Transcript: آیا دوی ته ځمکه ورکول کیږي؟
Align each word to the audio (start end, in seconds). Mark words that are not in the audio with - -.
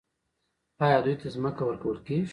آیا 0.85 0.99
دوی 1.05 1.15
ته 1.21 1.27
ځمکه 1.35 1.63
ورکول 1.65 1.97
کیږي؟ 2.07 2.29